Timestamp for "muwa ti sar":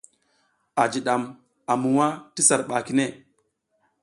1.81-2.61